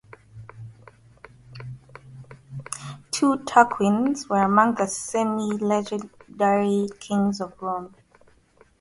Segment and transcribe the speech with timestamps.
[3.11, 7.93] Two Tarquins were among the semi-legendary kings of Rome.